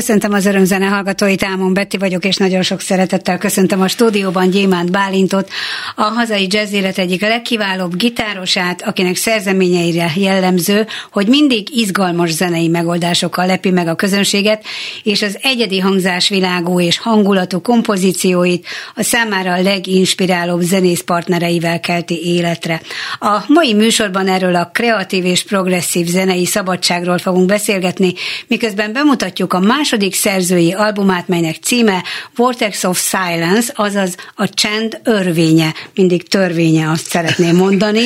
[0.00, 4.90] Köszöntöm az örömzene hallgatóit, Ámon Betty vagyok, és nagyon sok szeretettel köszöntöm a stúdióban Gyémánt
[4.90, 5.50] Bálintot,
[5.94, 13.46] a hazai jazz élet egyik legkiválóbb gitárosát, akinek szerzeményeire jellemző, hogy mindig izgalmas zenei megoldásokkal
[13.46, 14.64] lepi meg a közönséget,
[15.02, 22.80] és az egyedi hangzásvilágú és hangulatú kompozícióit a számára a leginspirálóbb zenész partnereivel kelti életre.
[23.18, 28.14] A mai műsorban erről a kreatív és progresszív zenei szabadságról fogunk beszélgetni,
[28.46, 32.04] miközben bemutatjuk a más második szerzői albumát, melynek címe
[32.36, 35.74] Vortex of Silence, azaz a csend örvénye.
[35.94, 38.00] Mindig törvénye, azt szeretném mondani,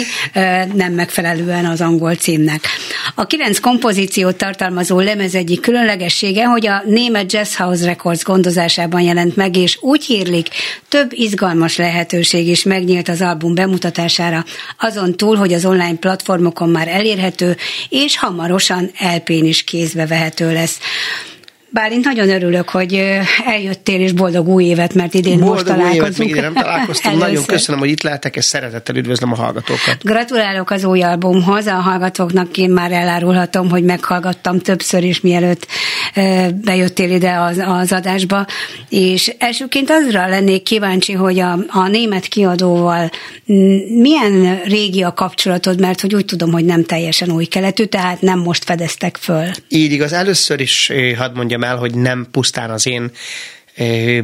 [0.75, 2.67] nem megfelelően az angol címnek.
[3.15, 9.37] A kilenc kompozíciót tartalmazó lemez egyik különlegessége, hogy a német Jazz House Records gondozásában jelent
[9.37, 10.49] meg, és úgy hírlik,
[10.89, 14.45] több izgalmas lehetőség is megnyílt az album bemutatására,
[14.79, 17.57] azon túl, hogy az online platformokon már elérhető,
[17.89, 20.79] és hamarosan LP-n is kézbe vehető lesz.
[21.75, 26.01] Bálint, nagyon örülök, hogy eljöttél, és boldog új évet, mert idén boldog most találkozunk.
[26.01, 27.19] Boldog új évet, még nem találkoztunk.
[27.27, 29.97] nagyon köszönöm, hogy itt lehetek, és szeretettel üdvözlöm a hallgatókat.
[30.03, 35.67] Gratulálok az új albumhoz, a hallgatóknak én már elárulhatom, hogy meghallgattam többször is, mielőtt
[36.65, 38.47] bejöttél ide az, az adásba,
[38.89, 43.11] és elsőként azra lennék kíváncsi, hogy a, a német kiadóval
[44.01, 48.39] milyen régi a kapcsolatod, mert hogy úgy tudom, hogy nem teljesen új keletű, tehát nem
[48.39, 49.47] most fedeztek föl.
[49.69, 53.11] Így igaz, először is hadd mondjam el, hogy nem pusztán az én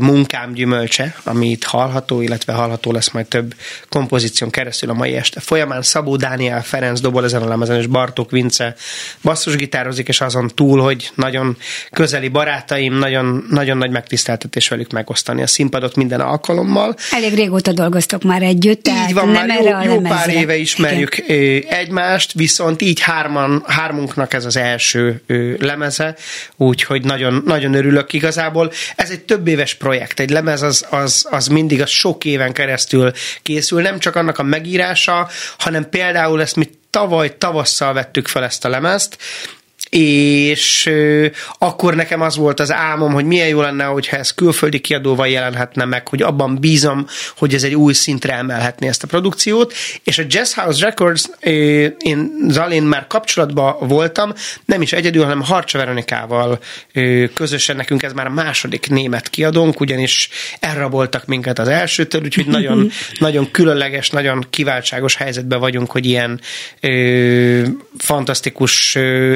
[0.00, 3.54] munkám gyümölcse, ami itt hallható, illetve hallható lesz majd több
[3.88, 5.82] kompozíción keresztül a mai este folyamán.
[5.82, 8.74] Szabó Dániel Ferenc dobol ezen a lemezen, és Bartók Vince
[9.22, 11.56] basszusgitározik, és azon túl, hogy nagyon
[11.90, 16.96] közeli barátaim, nagyon, nagyon nagy megtiszteltetés velük megosztani a színpadot minden alkalommal.
[17.10, 20.56] Elég régóta dolgoztok már együtt, tehát így van, nem már erre jó, jó pár éve
[20.56, 21.62] ismerjük Igen.
[21.68, 25.22] egymást, viszont így hárman, hármunknak ez az első
[25.58, 26.14] lemeze,
[26.56, 28.72] úgyhogy nagyon, nagyon örülök igazából.
[28.96, 30.20] Ez egy több több éves projekt.
[30.20, 34.42] Egy lemez az, az, az mindig az sok éven keresztül készül, nem csak annak a
[34.42, 35.28] megírása,
[35.58, 39.18] hanem például ezt mi tavaly tavasszal vettük fel ezt a lemezt,
[39.90, 40.90] és
[41.58, 45.84] akkor nekem az volt az álmom, hogy milyen jó lenne, hogyha ez külföldi kiadóval jelenhetne
[45.84, 47.06] meg, hogy abban bízom,
[47.36, 49.72] hogy ez egy új szintre emelhetné ezt a produkciót,
[50.04, 51.24] és a Jazz House Records,
[51.98, 54.32] én Zalén már kapcsolatban voltam,
[54.64, 56.58] nem is egyedül, hanem Harcsa Veronikával
[57.34, 60.28] közösen nekünk ez már a második német kiadónk, ugyanis
[60.60, 66.40] elraboltak minket az elsőtől, úgyhogy nagyon, nagyon különleges, nagyon kiváltságos helyzetben vagyunk, hogy ilyen
[66.80, 67.62] ö,
[67.98, 69.34] fantasztikus ö,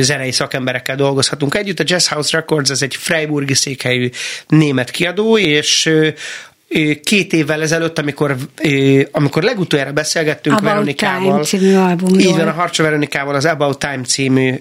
[0.00, 1.80] zenei szakemberekkel dolgozhatunk együtt.
[1.80, 4.10] A Jazz House Records ez egy freiburgi székhelyű
[4.46, 5.90] német kiadó, és
[7.02, 8.36] két évvel ezelőtt, amikor,
[9.10, 11.30] amikor legutoljára beszélgettünk About Veronikával.
[11.30, 12.20] Time című albumról.
[12.20, 14.54] Így van, a Harcsa Veronikával az About Time című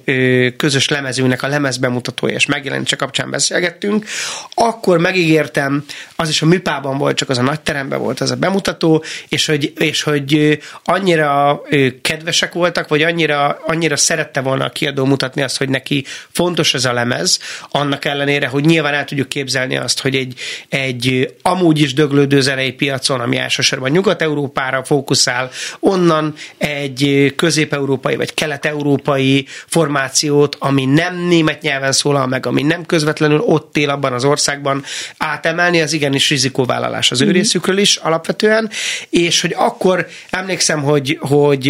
[0.57, 4.05] közös lemezünknek a lemezbemutatója és megjelenése kapcsán beszélgettünk.
[4.53, 5.85] Akkor megígértem,
[6.15, 9.45] az is a műpában volt, csak az a nagy teremben volt az a bemutató, és
[9.45, 11.61] hogy, és hogy annyira
[12.01, 16.85] kedvesek voltak, vagy annyira, annyira szerette volna a kiadó mutatni azt, hogy neki fontos ez
[16.85, 21.93] a lemez, annak ellenére, hogy nyilván el tudjuk képzelni azt, hogy egy, egy amúgy is
[21.95, 25.50] döglődő zenei piacon, ami elsősorban Nyugat-Európára fókuszál,
[25.80, 33.39] onnan egy közép-európai vagy kelet-európai formációt, ami nem német nyelven szólal meg, ami nem közvetlenül
[33.39, 34.83] ott él abban az országban
[35.18, 37.33] átemelni, az igenis rizikóvállalás az ő mm-hmm.
[37.33, 38.69] részükről is alapvetően,
[39.09, 41.65] és hogy akkor emlékszem, hogy, hogy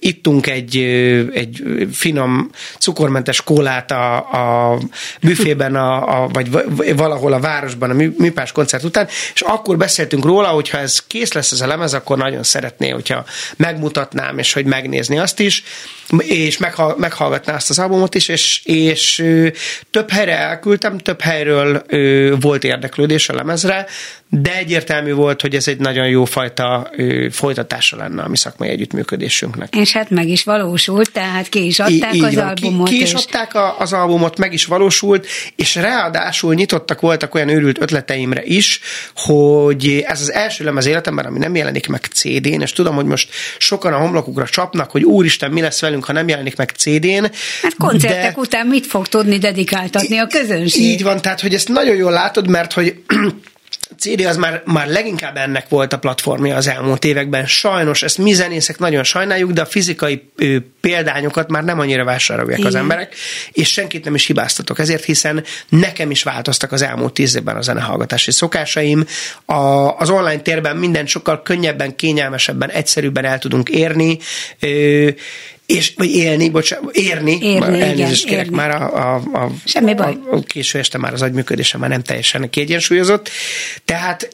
[0.00, 0.76] ittunk egy,
[1.32, 1.62] egy
[1.92, 4.78] finom cukormentes kólát a, a
[5.22, 6.50] büfében, a, a, vagy
[6.96, 11.06] valahol a városban a műpás koncert után, és akkor akkor beszéltünk róla, hogy ha ez
[11.06, 13.24] kész lesz ez a lemez, akkor nagyon szeretné, hogyha
[13.56, 15.62] megmutatnám, és hogy megnézni azt is,
[16.18, 16.58] és
[16.96, 19.24] meghallgatná azt az albumot is, és, és
[19.90, 21.82] több helyre elküldtem, több helyről
[22.40, 23.86] volt érdeklődés a lemezre,
[24.28, 26.90] de egyértelmű volt, hogy ez egy nagyon jó fajta
[27.30, 29.74] folytatása lenne a mi szakmai együttműködésünknek.
[29.76, 32.46] És hát meg is valósult, tehát ki is adták I- az van.
[32.46, 32.88] albumot.
[32.88, 35.26] Ki, ki is adták a, az albumot, meg is valósult,
[35.56, 38.80] és ráadásul nyitottak voltak olyan őrült ötleteimre is,
[39.14, 43.28] hogy ez az első lemez életemben, ami nem jelenik meg CD-n, és tudom, hogy most
[43.58, 47.24] sokan a homlokukra csapnak, hogy úristen, mi lesz velünk, ha nem jelenik meg CD-n.
[47.62, 48.40] Hát koncertek de...
[48.40, 50.82] után mit fog tudni dedikáltatni a közönség?
[50.82, 52.94] Így van, tehát hogy ezt nagyon jól látod, mert hogy
[53.98, 57.46] CD az már, már leginkább ennek volt a platformja az elmúlt években.
[57.46, 62.58] Sajnos ezt mi zenészek nagyon sajnáljuk, de a fizikai ö, példányokat már nem annyira vásárolják
[62.58, 62.70] Igen.
[62.70, 63.14] az emberek,
[63.52, 67.62] és senkit nem is hibáztatok ezért, hiszen nekem is változtak az elmúlt tíz évben a
[67.62, 69.06] zenehallgatási szokásaim.
[69.44, 69.54] A,
[69.98, 74.18] az online térben minden sokkal könnyebben, kényelmesebben, egyszerűbben el tudunk érni,
[74.60, 75.08] ö,
[75.66, 78.56] és, vagy élni, bocsánat, érni, érni elnézést igen, kérek érni.
[78.56, 80.18] már a, a, a, Semmi baj.
[80.30, 83.28] a, a késő este már az agyműködése már nem teljesen kiegyensúlyozott.
[83.84, 84.28] Tehát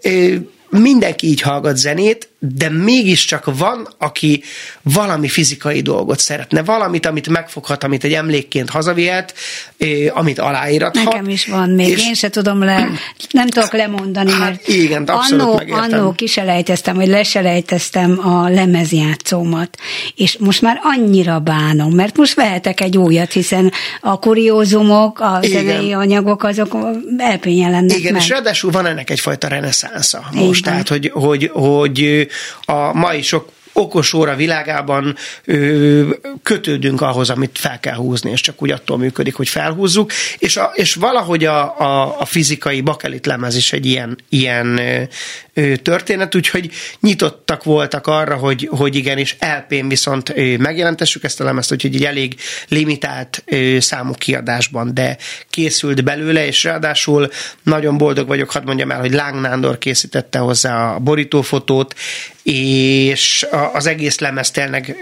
[0.81, 4.43] mindenki így hallgat zenét, de mégiscsak van, aki
[4.83, 9.35] valami fizikai dolgot szeretne, valamit, amit megfoghat, amit egy emlékként hazavihet,
[10.11, 11.05] amit aláírathat.
[11.05, 12.07] Nekem is van még, és...
[12.07, 12.89] én se tudom le,
[13.31, 19.79] nem tudok lemondani, hát, mert igen, abszolút annó, annó kiselejteztem, vagy leselejteztem a lemezjátszómat,
[20.15, 25.65] és most már annyira bánom, mert most vehetek egy újat, hiszen a kuriózumok, a igen.
[25.65, 26.77] zenei anyagok, azok
[27.17, 28.23] elpényen lennek Igen, meg.
[28.23, 30.62] és ráadásul van ennek egyfajta reneszánsza most.
[30.63, 32.29] Tehát, hogy, hogy, hogy
[32.65, 36.09] a mai sok okos óra világában ö,
[36.43, 40.73] kötődünk ahhoz, amit fel kell húzni, és csak úgy attól működik, hogy felhúzzuk, és, a,
[40.75, 44.81] és valahogy a, a, a fizikai bakelit lemez is egy ilyen, ilyen
[45.55, 51.45] ö, történet, úgyhogy nyitottak voltak arra, hogy, hogy igenis LP-n viszont ö, megjelentessük ezt a
[51.45, 52.35] lemezt, úgyhogy egy elég
[52.69, 55.17] limitált ö, számú kiadásban, de
[55.51, 57.31] készült belőle, és ráadásul
[57.63, 61.95] nagyon boldog vagyok, hadd mondjam el, hogy Láng Nándor készítette hozzá a borítófotót,
[62.43, 64.97] és az egész lemez tényleg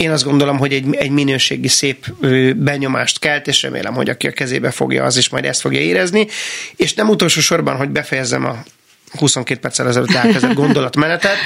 [0.00, 2.10] én azt gondolom, hogy egy, egy minőségi szép
[2.56, 6.26] benyomást kelt, és remélem, hogy aki a kezébe fogja, az is majd ezt fogja érezni.
[6.76, 8.62] És nem utolsó sorban, hogy befejezzem a
[9.18, 11.36] 22 perccel ezelőtt elkezdett gondolatmenetet,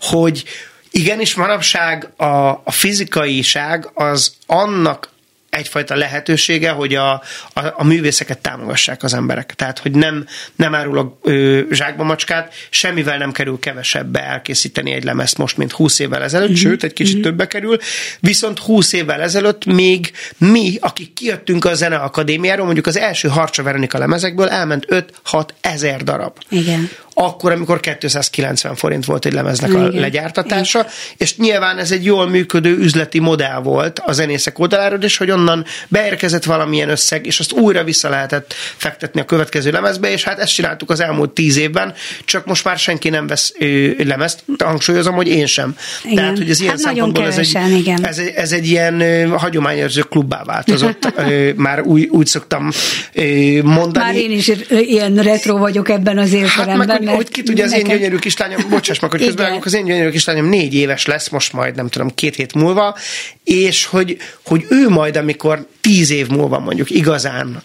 [0.00, 0.44] hogy
[0.90, 5.11] igenis manapság a, a fizikaiság az annak
[5.56, 7.12] egyfajta lehetősége, hogy a,
[7.52, 9.54] a, a művészeket támogassák az emberek.
[9.54, 15.38] Tehát, hogy nem, nem árulok ö, zsákba macskát, semmivel nem kerül kevesebbe elkészíteni egy lemezt
[15.38, 16.56] most, mint 20 évvel ezelőtt, mm-hmm.
[16.56, 17.22] sőt, egy kicsit mm-hmm.
[17.22, 17.78] többe kerül,
[18.20, 23.98] viszont 20 évvel ezelőtt még mi, akik kijöttünk a Zeneakadémiáról, mondjuk az első Harcsa Veronika
[23.98, 24.86] lemezekből elment
[25.30, 26.38] 5-6 ezer darab.
[26.48, 29.82] Igen akkor, amikor 290 forint volt egy lemeznek Igen.
[29.82, 30.92] a legyártatása, Igen.
[31.16, 35.64] és nyilván ez egy jól működő üzleti modell volt a zenészek oldaláról, és hogy onnan
[35.88, 40.54] beérkezett valamilyen összeg, és azt újra vissza lehetett fektetni a következő lemezbe, és hát ezt
[40.54, 45.28] csináltuk az elmúlt tíz évben, csak most már senki nem vesz ö, lemezt, hangsúlyozom, hogy
[45.28, 45.76] én sem.
[46.04, 46.16] Igen.
[46.16, 48.06] Tehát, hogy ez ilyen hát szempontból ez egy, igen.
[48.06, 51.12] Ez, egy, ez egy ilyen ö, hagyományőrző klubbá változott.
[51.28, 52.70] ö, már úgy, úgy szoktam
[53.12, 54.04] ö, mondani.
[54.04, 56.88] Már én is ilyen retro vagyok ebben az értelemben.
[56.88, 59.84] Hát hogy, hogy ki tudja, az én gyönyörű kislányom, bocsáss meg, hogy közben az én
[59.84, 62.96] gyönyörű kislányom négy éves lesz most majd, nem tudom, két hét múlva,
[63.44, 67.62] és hogy, hogy ő majd, amikor tíz év múlva mondjuk igazán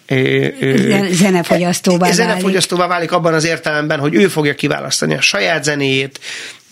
[1.10, 2.14] zenefogyasztóvá válik.
[2.14, 6.20] Zenefogyasztóvá válik abban az értelemben, hogy ő fogja kiválasztani a saját zenéjét,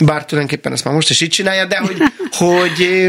[0.04, 1.96] bár tulajdonképpen ezt már most is így csinálja, de hogy,
[2.44, 3.08] hogy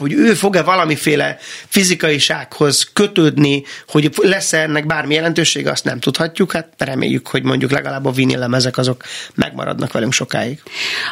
[0.00, 1.36] hogy ő fog-e valamiféle
[1.68, 8.04] fizikaisághoz kötődni, hogy lesz-e ennek bármi jelentősége, azt nem tudhatjuk, hát reméljük, hogy mondjuk legalább
[8.04, 9.04] a vinilemezek azok
[9.34, 10.58] megmaradnak velünk sokáig.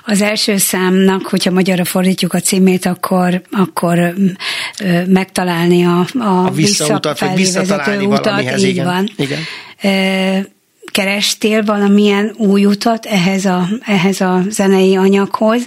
[0.05, 6.51] Az első számnak, hogyha magyarra fordítjuk a címét, akkor, akkor ö, megtalálni a, a, a
[6.51, 8.85] visszautat, vagy visszatalálni utat, valamihez, így igen.
[8.85, 9.11] van.
[9.17, 9.41] igen.
[9.81, 10.57] E,
[10.93, 15.67] kerestél valamilyen új utat ehhez a, ehhez a zenei anyaghoz,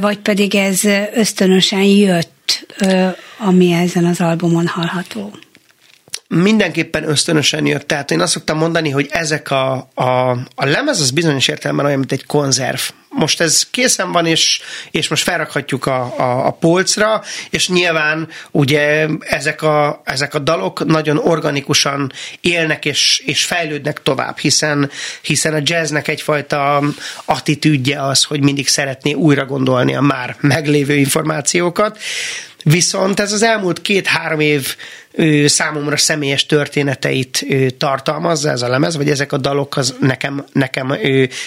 [0.00, 2.66] vagy pedig ez ösztönösen jött,
[3.38, 5.32] ami ezen az albumon hallható?
[6.34, 7.86] Mindenképpen ösztönösen jött.
[7.86, 11.98] Tehát én azt szoktam mondani, hogy ezek a, a, a lemez az bizonyos értelemben olyan,
[11.98, 12.80] mint egy konzerv.
[13.08, 14.60] Most ez készen van, és,
[14.90, 20.84] és most felrakhatjuk a, a, a polcra, és nyilván ugye ezek a, ezek a dalok
[20.84, 24.90] nagyon organikusan élnek és, és fejlődnek tovább, hiszen,
[25.22, 26.82] hiszen a jazznek egyfajta
[27.24, 31.98] attitűdje az, hogy mindig szeretné újra gondolni a már meglévő információkat.
[32.62, 34.76] Viszont ez az elmúlt két-három év
[35.44, 37.46] számomra személyes történeteit
[37.78, 40.96] tartalmazza ez a lemez, vagy ezek a dalok az nekem, nekem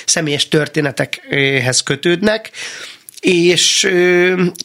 [0.06, 2.52] személyes történetekhez kötődnek
[3.20, 3.92] és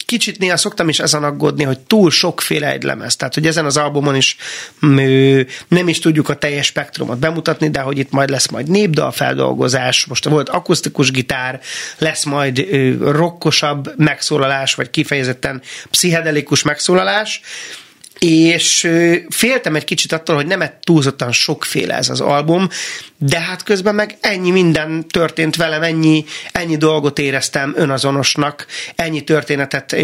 [0.06, 3.16] kicsit néha szoktam is ezen aggódni, hogy túl sokféle egy lemez.
[3.16, 4.36] Tehát, hogy ezen az albumon is
[5.68, 10.04] nem is tudjuk a teljes spektrumot bemutatni, de hogy itt majd lesz majd népdal feldolgozás,
[10.04, 11.60] most volt akusztikus gitár,
[11.98, 12.66] lesz majd
[13.00, 17.40] rokkosabb megszólalás, vagy kifejezetten pszichedelikus megszólalás,
[18.26, 18.90] és
[19.28, 22.68] féltem egy kicsit attól, hogy nem túlzottan sokféle ez az album,
[23.18, 29.96] de hát közben meg ennyi minden történt velem, ennyi, ennyi dolgot éreztem önazonosnak, ennyi történetet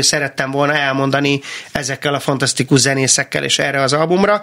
[0.00, 1.40] szerettem volna elmondani
[1.72, 4.42] ezekkel a fantasztikus zenészekkel és erre az albumra,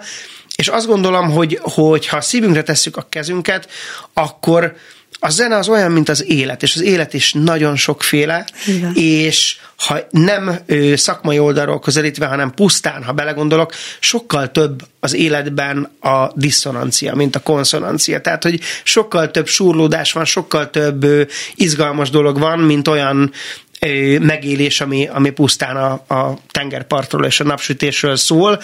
[0.56, 1.30] és azt gondolom,
[1.62, 3.70] hogy, ha szívünkre tesszük a kezünket,
[4.12, 4.76] akkor
[5.20, 8.92] a zene az olyan, mint az élet, és az élet is nagyon sokféle, Igen.
[8.94, 15.90] és ha nem ö, szakmai oldalról közelítve, hanem pusztán, ha belegondolok, sokkal több az életben
[16.00, 18.20] a diszonancia, mint a konszonancia.
[18.20, 21.22] Tehát, hogy sokkal több súrlódás van, sokkal több ö,
[21.54, 23.32] izgalmas dolog van, mint olyan
[23.80, 28.60] ö, megélés, ami, ami pusztán a, a tengerpartról és a napsütésről szól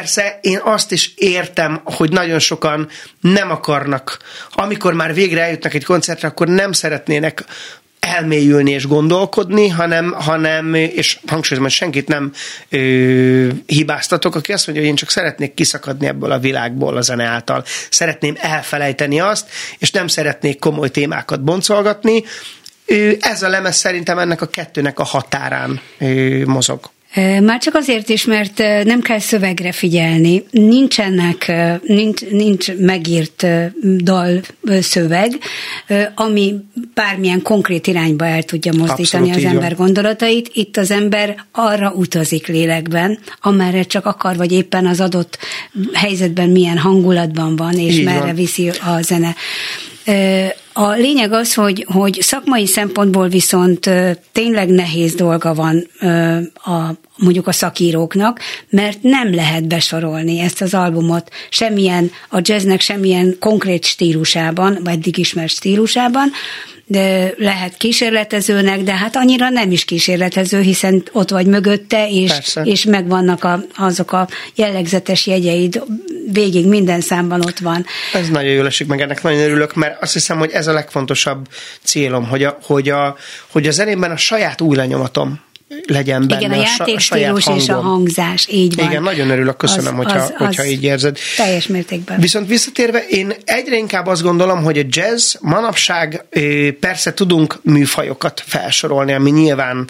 [0.00, 2.88] Persze én azt is értem, hogy nagyon sokan
[3.20, 4.18] nem akarnak,
[4.50, 7.44] amikor már végre eljutnak egy koncertre, akkor nem szeretnének
[7.98, 12.32] elmélyülni és gondolkodni, hanem, hanem és hangsúlyozom, hogy senkit nem
[12.68, 17.24] ö, hibáztatok, aki azt mondja, hogy én csak szeretnék kiszakadni ebből a világból a zene
[17.24, 17.64] által.
[17.90, 22.24] Szeretném elfelejteni azt, és nem szeretnék komoly témákat boncolgatni.
[23.20, 26.90] Ez a lemez szerintem ennek a kettőnek a határán ö, mozog.
[27.42, 30.44] Már csak azért is, mert nem kell szövegre figyelni.
[30.50, 31.52] Nincsenek,
[31.82, 33.46] nincs, nincs megírt
[34.02, 34.40] dal
[34.80, 35.32] szöveg,
[36.14, 36.54] ami
[36.94, 39.86] bármilyen konkrét irányba el tudja mozdítani Abszolút, az ember van.
[39.86, 40.50] gondolatait.
[40.52, 45.38] Itt az ember arra utazik lélekben, amerre csak akar, vagy éppen az adott
[45.92, 48.34] helyzetben milyen hangulatban van, és így merre van.
[48.34, 49.34] viszi a zene.
[50.72, 53.90] A lényeg az, hogy, hogy szakmai szempontból viszont
[54.32, 55.86] tényleg nehéz dolga van
[56.54, 63.36] a, mondjuk a szakíróknak, mert nem lehet besorolni ezt az albumot semmilyen, a jazznek semmilyen
[63.40, 66.30] konkrét stílusában, vagy eddig ismert stílusában,
[66.90, 72.84] de lehet kísérletezőnek, de hát annyira nem is kísérletező, hiszen ott vagy mögötte, és, és
[72.84, 75.82] megvannak a, azok a jellegzetes jegyeid,
[76.32, 77.86] végig minden számban ott van.
[78.12, 81.48] Ez nagyon jól esik meg, ennek nagyon örülök, mert azt hiszem, hogy ez a legfontosabb
[81.82, 83.16] célom, hogy a, hogy a,
[83.46, 85.40] hogy a zenében a saját új lenyomatom
[85.86, 88.86] legyen benne Igen, a, játékstílus a és a hangzás, így van.
[88.86, 91.18] Igen, nagyon örülök, köszönöm, az, hogyha, az, hogyha az így érzed.
[91.36, 92.20] Teljes mértékben.
[92.20, 96.24] Viszont visszatérve, én egyre inkább azt gondolom, hogy a jazz manapság
[96.80, 99.88] persze tudunk műfajokat felsorolni, ami nyilván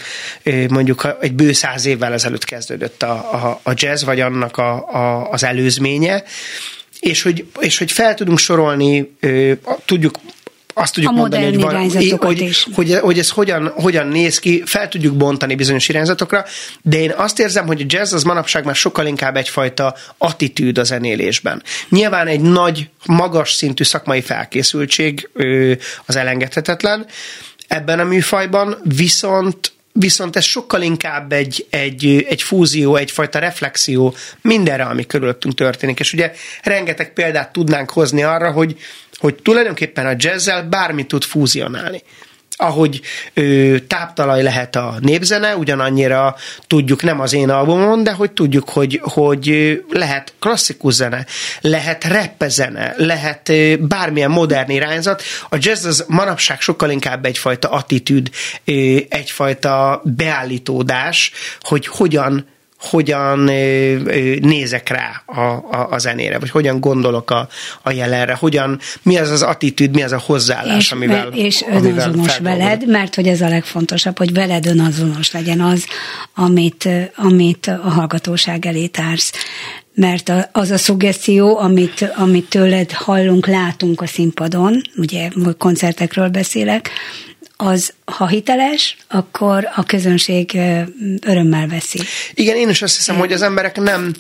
[0.69, 5.31] mondjuk egy bő száz évvel ezelőtt kezdődött a, a, a jazz, vagy annak a, a,
[5.31, 6.23] az előzménye,
[7.01, 9.17] és hogy, és hogy fel tudunk sorolni,
[9.85, 10.15] tudjuk
[10.81, 14.89] azt tudjuk a mondani, hogy, van, hogy, hogy, hogy ez hogyan, hogyan néz ki, fel
[14.89, 16.45] tudjuk bontani bizonyos irányzatokra,
[16.83, 20.85] de én azt érzem, hogy a jazz az manapság már sokkal inkább egyfajta attitűd a
[20.85, 21.63] zenélésben.
[21.89, 25.31] Nyilván egy nagy, magas szintű szakmai felkészültség
[26.07, 27.07] az elengedhetetlen
[27.69, 34.85] ebben a műfajban, viszont viszont ez sokkal inkább egy, egy, egy fúzió, egyfajta reflexió mindenre,
[34.85, 36.01] ami körülöttünk történik.
[36.01, 36.33] És ugye
[36.63, 38.77] rengeteg példát tudnánk hozni arra, hogy
[39.21, 42.03] hogy tulajdonképpen a jazzzel bármit tud fúzionálni
[42.61, 43.01] ahogy
[43.35, 46.37] ö, táptalaj lehet a népzene, ugyanannyira
[46.67, 51.27] tudjuk, nem az én albumon, de hogy tudjuk, hogy, hogy lehet klasszikus zene,
[51.61, 55.23] lehet rap zene, lehet ö, bármilyen modern irányzat.
[55.49, 58.31] A jazz az manapság sokkal inkább egyfajta attitűd,
[58.65, 62.47] ö, egyfajta beállítódás, hogy hogyan
[62.81, 63.39] hogyan
[64.41, 67.49] nézek rá a, a, a zenére, vagy hogyan gondolok a,
[67.83, 72.39] a jelenre, hogyan, mi az az attitűd, mi az a hozzáállás, és, amivel És önazonos
[72.39, 75.85] veled, mert hogy ez a legfontosabb, hogy veled önazonos legyen az,
[76.35, 79.33] amit, amit a hallgatóság elé társz.
[79.95, 86.91] Mert az a szuggeszió, amit, amit tőled hallunk, látunk a színpadon, ugye koncertekről beszélek,
[87.63, 90.59] az, ha hiteles, akkor a közönség
[91.27, 92.01] örömmel veszi.
[92.35, 94.13] Igen, én is azt hiszem, hogy az emberek nem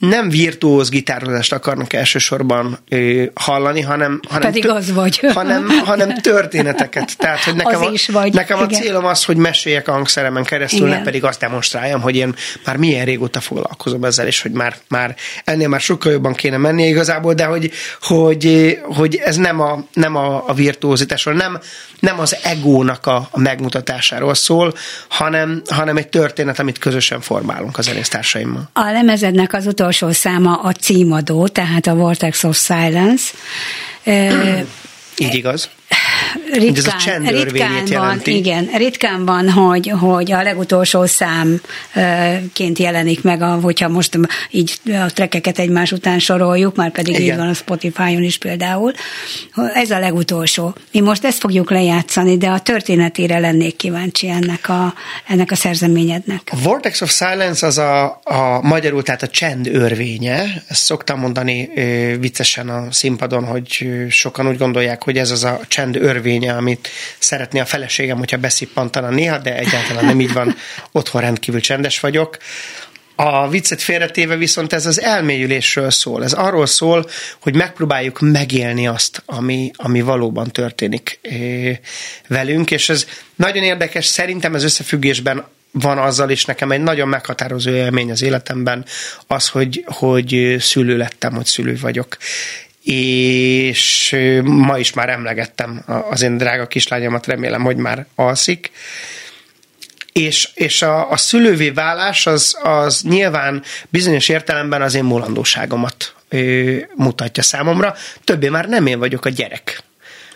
[0.00, 5.20] nem virtuóz gitározást akarnak elsősorban ö, hallani, hanem, hanem, Pedig az vagy.
[5.34, 7.18] hanem, hanem történeteket.
[7.18, 8.32] Tehát, hogy nekem, az is vagy.
[8.32, 10.98] nekem a célom az, hogy meséljek a hangszeremen keresztül, Igen.
[10.98, 12.34] ne pedig azt demonstráljam, hogy én
[12.64, 16.86] már milyen régóta foglalkozom ezzel, és hogy már, már ennél már sokkal jobban kéne menni
[16.86, 21.60] igazából, de hogy, hogy, hogy ez nem a, nem a, a virtuózitásról, nem,
[21.98, 24.74] nem az egónak a, a megmutatásáról szól,
[25.08, 28.70] hanem, hanem egy történet, amit közösen formálunk a zenésztársaimmal.
[28.72, 33.32] A lemezednek az utolsó utolsó száma a címadó, tehát a Vortex of Silence.
[35.18, 35.68] Így igaz
[36.52, 43.42] ritkán, ez a ritkán van, igen, ritkán van, hogy, hogy a legutolsó számként jelenik meg,
[43.42, 44.18] a, hogyha most
[44.50, 47.22] így a trekeket egymás után soroljuk, már pedig igen.
[47.22, 48.92] így van a Spotify-on is például.
[49.74, 50.74] Ez a legutolsó.
[50.92, 54.94] Mi most ezt fogjuk lejátszani, de a történetére lennék kíváncsi ennek a,
[55.26, 56.40] ennek a szerzeményednek.
[56.50, 60.62] A Vortex of Silence az a, a magyarul, tehát a csend örvénye.
[60.68, 61.70] Ezt szoktam mondani
[62.20, 66.88] viccesen a színpadon, hogy sokan úgy gondolják, hogy ez az a csend örvénye, törvénye, amit
[67.18, 70.56] szeretné a feleségem, hogyha beszippantana néha, de egyáltalán nem így van,
[70.92, 72.36] otthon rendkívül csendes vagyok.
[73.14, 76.24] A viccet félretéve viszont ez az elmélyülésről szól.
[76.24, 77.06] Ez arról szól,
[77.38, 81.78] hogy megpróbáljuk megélni azt, ami, ami valóban történik eh,
[82.28, 87.70] velünk, és ez nagyon érdekes, szerintem ez összefüggésben van azzal, és nekem egy nagyon meghatározó
[87.70, 88.84] élmény az életemben
[89.26, 92.16] az, hogy, hogy szülő lettem, hogy szülő vagyok
[92.84, 98.70] és ma is már emlegettem az én drága kislányomat, remélem, hogy már alszik.
[100.12, 106.76] és, és a, a szülővé válás az, az nyilván bizonyos értelemben az én mulandóságomat ö,
[106.94, 107.94] mutatja számomra.
[108.24, 109.82] Többé már nem én vagyok a gyerek.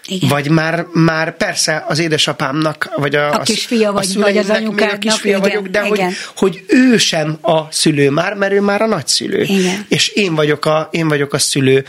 [0.06, 0.28] Igen.
[0.28, 4.98] Vagy már, már persze az édesapámnak, vagy a, a kisfia vagy, a vagy az anyukádnak.
[5.00, 6.06] kisfia igen, vagyok, de igen.
[6.06, 9.42] Hogy, hogy ő sem a szülő már, mert ő már a nagyszülő.
[9.42, 9.86] Igen.
[9.88, 11.84] És én vagyok a, én vagyok a szülő.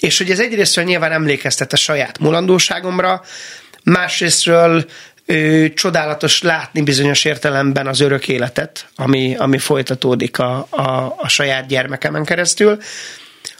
[0.00, 3.22] És hogy ez egyrésztről nyilván emlékeztet a saját mulandóságomra,
[3.82, 4.84] másrésztről
[5.26, 11.66] ő, csodálatos látni bizonyos értelemben az örök életet, ami, ami folytatódik a, a, a saját
[11.66, 12.78] gyermekemen keresztül.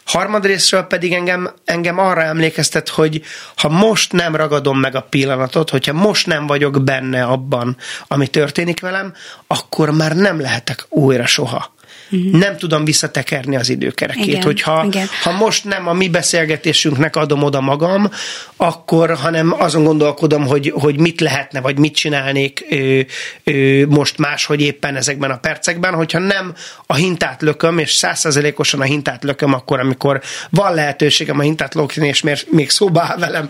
[0.04, 3.22] Harmadrésztről pedig engem, engem arra emlékeztet, hogy
[3.56, 8.80] ha most nem ragadom meg a pillanatot, hogyha most nem vagyok benne abban, ami történik
[8.80, 9.14] velem,
[9.46, 11.74] akkor már nem lehetek újra soha
[12.10, 12.32] uh-huh.
[12.32, 14.26] nem tudom visszatekerni az időkerekét.
[14.26, 15.06] Igen, Hogyha igen.
[15.22, 18.10] ha most nem a mi beszélgetésünknek adom oda magam,
[18.56, 23.00] akkor, hanem azon gondolkodom, hogy, hogy mit lehetne, vagy mit csinálnék ö,
[23.44, 26.54] ö, most máshogy éppen ezekben a percekben, hogyha nem
[26.86, 32.08] a hintát lököm, és százszerzelékosan a hintát lököm, akkor, amikor van lehetőségem a hintát lökni,
[32.08, 33.48] és még szóba áll velem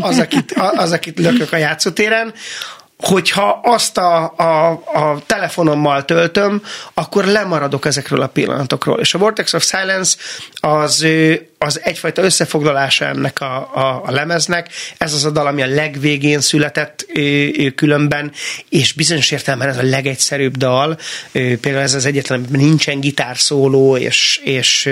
[0.00, 2.32] az, akit, az, akit lökök a játszótéren,
[2.98, 6.62] hogyha azt a, a, a telefonommal töltöm,
[6.94, 8.98] akkor lemaradok ezekről a pillanatokról.
[8.98, 10.16] És a Vortex of Silence
[10.60, 11.06] az,
[11.58, 14.68] az egyfajta összefoglalása ennek a, a, a lemeznek.
[14.96, 17.06] Ez az a dal, ami a legvégén született
[17.74, 18.32] különben,
[18.68, 20.98] és bizonyos értelemben ez a legegyszerűbb dal.
[21.32, 24.90] Például ez az egyetlen, nincsen gitárszóló, és, és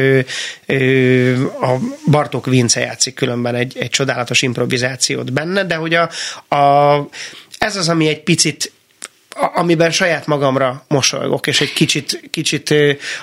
[1.61, 1.75] a
[2.11, 6.11] Bartók Vince játszik különben egy, egy csodálatos improvizációt benne, de hogy a,
[6.57, 7.09] a
[7.59, 8.73] ez az, ami egy picit
[9.55, 12.75] amiben saját magamra mosolygok, és egy kicsit, kicsit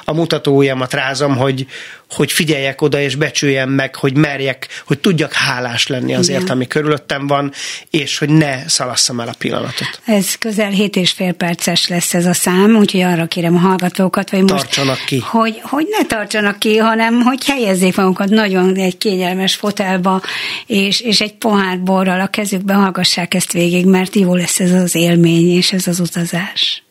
[0.06, 1.66] a mutatójamat rázom, hogy,
[2.10, 6.56] hogy figyeljek oda, és becsüljem meg, hogy merjek, hogy tudjak hálás lenni azért, Igen.
[6.56, 7.52] ami körülöttem van,
[7.90, 10.00] és hogy ne szalasszam el a pillanatot.
[10.06, 14.30] Ez közel 7 és fél perces lesz ez a szám, úgyhogy arra kérem a hallgatókat,
[14.30, 14.54] hogy most...
[14.54, 15.20] Tartsanak ki.
[15.20, 20.22] Hogy, hogy ne tartsanak ki, hanem hogy helyezzék magukat nagyon egy kényelmes fotelba,
[20.66, 24.96] és, és egy pohár borral a kezükbe hallgassák ezt végig, mert jó lesz ez az
[24.96, 26.82] élmény, és ez az utazás.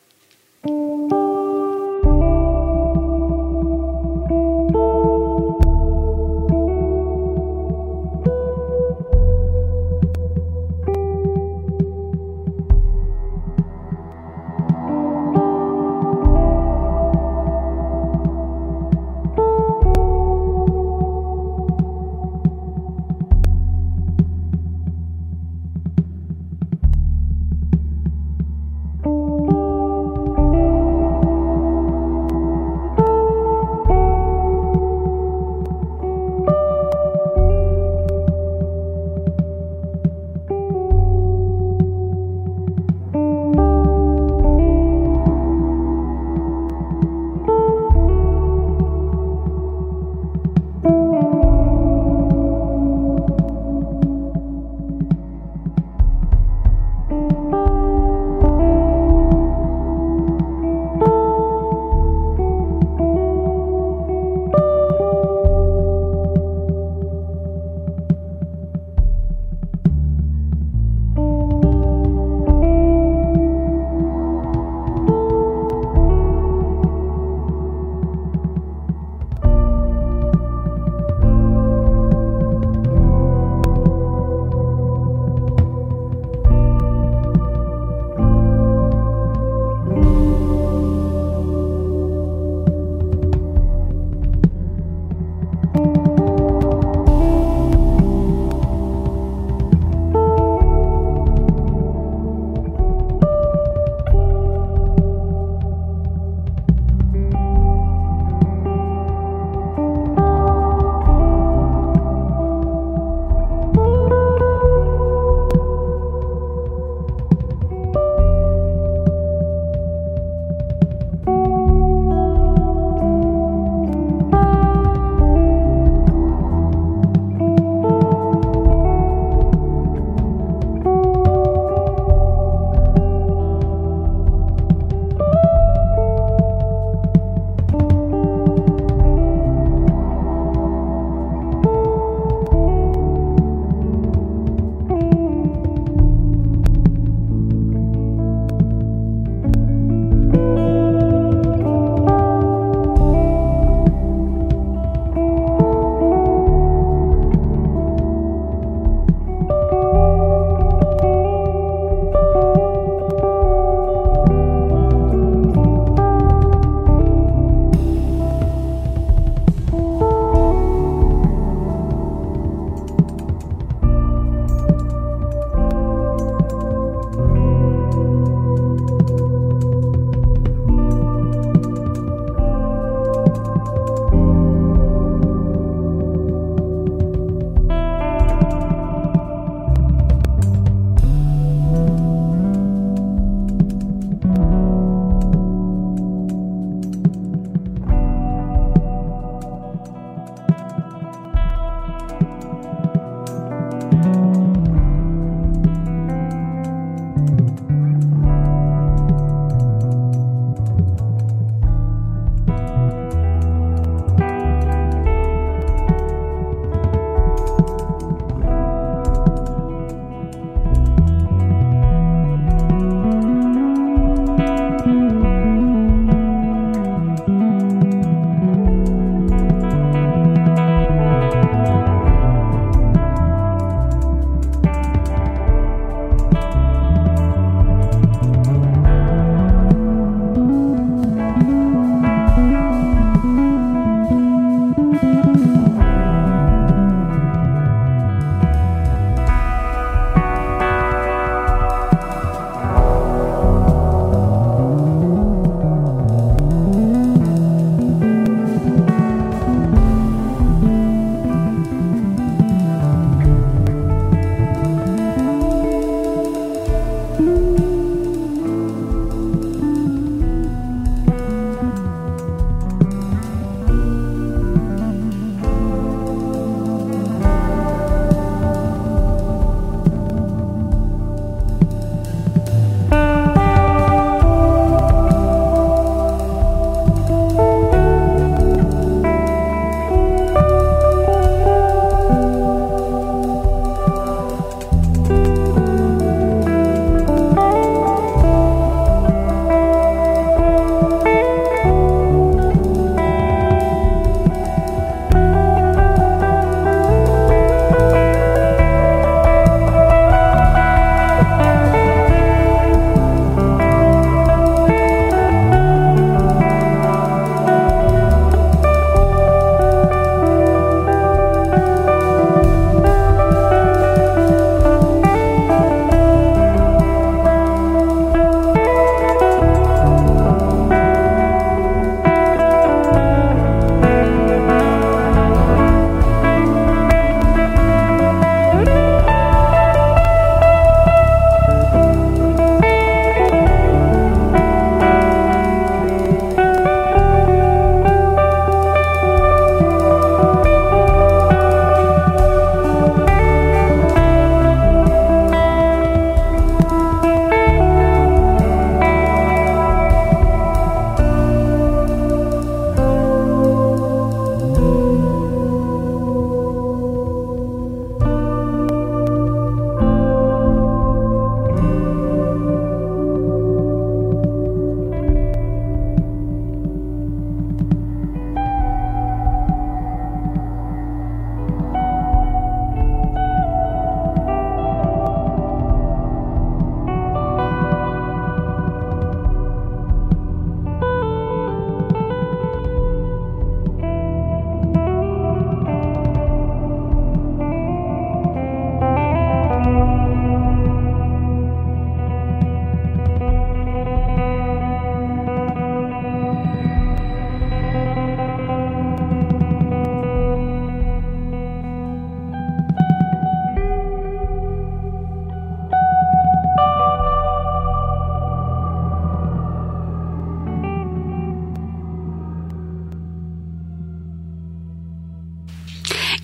[0.65, 1.32] thank you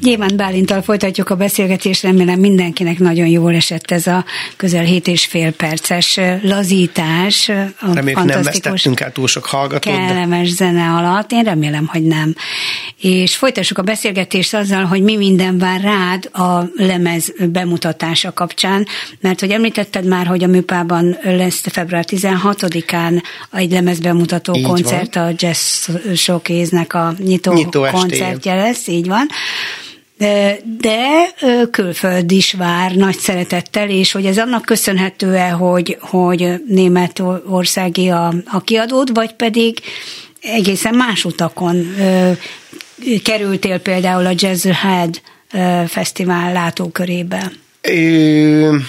[0.08, 4.24] Gyémánt Bálintal folytatjuk a beszélgetést, remélem mindenkinek nagyon jól esett ez a
[4.56, 7.48] közel hét és fél perces lazítás.
[7.80, 9.94] A Reméljük nem vesztettünk el túl sok hallgatót.
[9.94, 10.54] Kellemes de...
[10.54, 12.34] zene alatt, én remélem, hogy nem.
[13.00, 18.86] És folytassuk a beszélgetést azzal, hogy mi minden vár rád a lemez bemutatása kapcsán,
[19.20, 25.14] mert hogy említetted már, hogy a műpában lesz február 16-án egy lemez bemutató így koncert,
[25.14, 25.24] van.
[25.24, 29.26] a Jazz Showcase-nek a nyitó, nyitó koncertje lesz, így van
[30.78, 31.32] de
[31.70, 38.60] külföld is vár nagy szeretettel, és hogy ez annak köszönhető-e, hogy, hogy Németországi a, a
[38.60, 39.78] kiadód, vagy pedig
[40.42, 41.94] egészen más utakon
[43.24, 45.20] kerültél például a Jazz Head
[45.86, 47.52] Fesztivál látókörébe?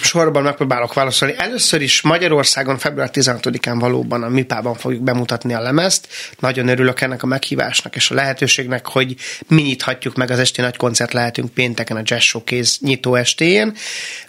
[0.02, 1.34] Sorban megpróbálok válaszolni.
[1.38, 6.08] Először is Magyarországon február 16-án valóban a MIPában fogjuk bemutatni a lemezt.
[6.38, 9.14] Nagyon örülök ennek a meghívásnak és a lehetőségnek, hogy
[9.48, 13.74] mi nyithatjuk meg az esti nagy koncert lehetünk pénteken a Jazz Showcase nyitó estéjén.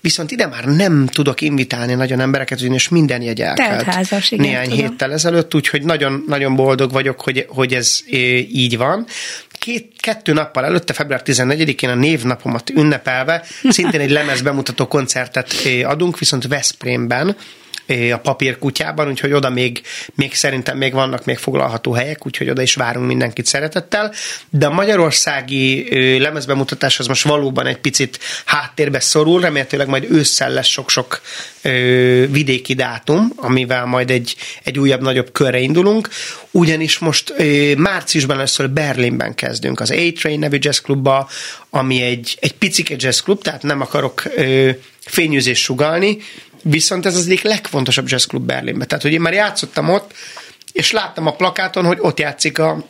[0.02, 4.80] Viszont ide már nem tudok invitálni nagyon embereket, ugyanis minden jegy elkelt néhány tudom.
[4.80, 8.00] héttel ezelőtt, úgyhogy nagyon, nagyon boldog vagyok, hogy, hogy ez
[8.52, 9.08] így van
[9.62, 16.20] két, kettő nappal előtte, február 14-én a névnapomat ünnepelve szintén egy lemez bemutató koncertet adunk,
[16.20, 17.36] viszont Veszprémben,
[18.12, 19.82] a papírkutyában, úgyhogy oda még,
[20.16, 24.14] még szerintem még vannak még foglalható helyek, úgyhogy oda is várunk mindenkit szeretettel.
[24.50, 25.88] De a magyarországi
[26.20, 31.22] lemezbemutatás az most valóban egy picit háttérbe szorul, remélhetőleg majd ősszel lesz sok-sok
[32.30, 36.10] vidéki dátum, amivel majd egy, egy újabb, nagyobb körre indulunk,
[36.52, 37.34] ugyanis most
[37.78, 41.30] márciusban először Berlinben kezdünk az A-Train nevű jazzklubba,
[41.70, 44.24] ami egy, egy picike jazzklub, tehát nem akarok
[45.06, 46.18] fényűzést sugalni,
[46.64, 48.88] Viszont ez az egyik legfontosabb jazzklub Berlinben.
[48.88, 50.14] Tehát, hogy én már játszottam ott,
[50.72, 52.86] és láttam a plakáton, hogy ott játszik a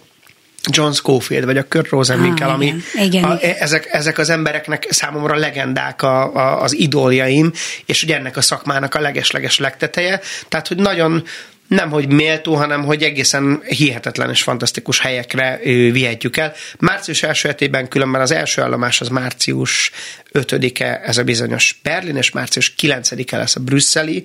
[0.69, 2.81] John Schofield, vagy a Kurt Rosenwinkel, ah, ami igen.
[2.93, 3.23] Igen.
[3.23, 7.51] A, ezek, ezek az embereknek számomra legendák a, a, az idóljaim,
[7.86, 10.21] és ugye ennek a szakmának a legesleges legteteje.
[10.47, 11.23] Tehát, hogy nagyon
[11.71, 15.60] nem hogy méltó, hanem hogy egészen hihetetlen és fantasztikus helyekre
[15.91, 16.53] vihetjük el.
[16.79, 19.91] Március első hetében különben az első állomás az március
[20.34, 24.23] 5-e ez a bizonyos Berlin, és március 9-e lesz a brüsszeli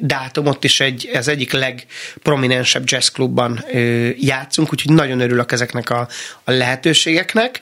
[0.00, 3.64] dátum, ott is egy, ez egyik legprominensebb jazzklubban
[4.16, 6.08] játszunk, úgyhogy nagyon örülök ezeknek a,
[6.44, 7.60] a lehetőségeknek,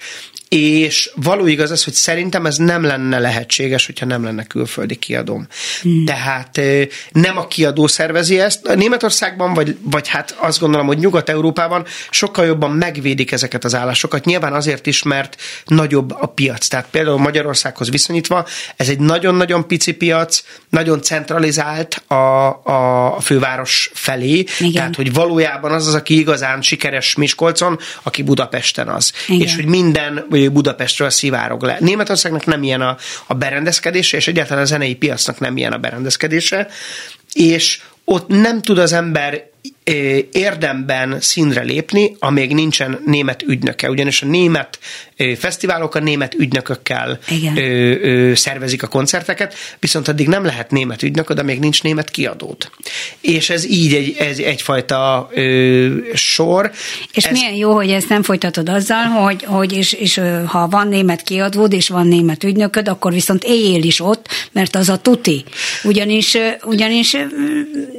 [0.48, 5.46] és való igaz az, hogy szerintem ez nem lenne lehetséges, hogyha nem lenne külföldi kiadóm.
[5.82, 6.04] Hmm.
[6.04, 6.60] Tehát
[7.12, 8.74] nem a kiadó szervezi ezt.
[8.74, 14.24] Németországban, vagy, vagy hát azt gondolom, hogy Nyugat-Európában sokkal jobban megvédik ezeket az állásokat.
[14.24, 16.68] Nyilván azért is, mert nagyobb a piac.
[16.68, 24.44] Tehát például Magyarországhoz viszonyítva ez egy nagyon-nagyon pici piac, nagyon centralizált a, a főváros felé.
[24.58, 24.72] Igen.
[24.72, 29.12] Tehát, hogy valójában az az, aki igazán sikeres Miskolcon, aki Budapesten az.
[29.28, 29.40] Igen.
[29.40, 31.76] És hogy minden Budapestről szivárog le.
[31.80, 32.96] Németországnak nem ilyen a,
[33.26, 36.68] a berendezkedése, és egyáltalán a zenei piacnak nem ilyen a berendezkedése,
[37.32, 39.50] és ott nem tud az ember
[40.32, 43.90] érdemben színre lépni, amíg nincsen német ügynöke.
[43.90, 44.78] Ugyanis a német
[45.38, 48.34] fesztiválok a német ügynökökkel Igen.
[48.34, 52.70] szervezik a koncerteket, viszont addig nem lehet német ügynök, de még nincs német kiadót.
[53.20, 56.70] És ez így egy, ez egyfajta ö, sor.
[57.12, 57.32] És ez...
[57.32, 61.72] milyen jó, hogy ezt nem folytatod azzal, hogy, hogy és, és ha van német kiadód,
[61.72, 65.44] és van német ügynököd, akkor viszont éljél is ott, mert az a tuti.
[65.84, 67.16] Ugyanis, ugyanis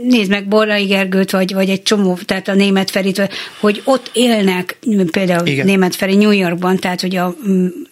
[0.03, 4.77] nézd meg Borrai Gergőt, vagy, vagy egy csomó, tehát a német Ferit, hogy ott élnek,
[5.11, 5.65] például Igen.
[5.65, 7.35] német Feri New Yorkban, tehát hogy a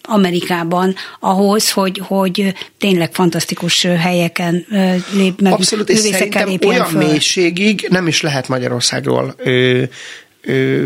[0.02, 4.66] Amerikában ahhoz, hogy, hogy tényleg fantasztikus helyeken
[5.12, 5.52] lép meg.
[5.52, 7.06] Abszolút, és szerintem olyan föl.
[7.06, 9.34] mélységig nem is lehet Magyarországról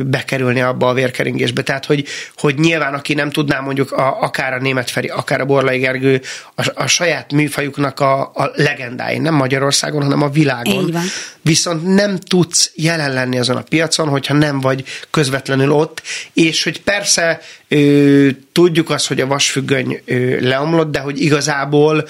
[0.06, 1.62] bekerülni abba a vérkeringésbe.
[1.62, 5.44] Tehát, hogy, hogy nyilván, aki nem tudná mondjuk a, akár a német Feri, akár a
[5.44, 6.20] Borlai Gergő
[6.54, 10.94] a, a saját műfajuknak a, a legendái, nem Magyarországon, hanem a világon.
[11.42, 16.82] Viszont nem tudsz jelen lenni azon a piacon, hogyha nem vagy közvetlenül ott, és hogy
[16.82, 22.08] persze ö, tudjuk azt, hogy a vasfüggöny ö, leomlott, de hogy igazából